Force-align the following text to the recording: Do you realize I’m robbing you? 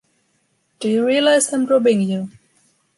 Do 0.79 0.89
you 0.89 1.05
realize 1.05 1.53
I’m 1.53 1.67
robbing 1.67 2.01
you? 2.01 2.29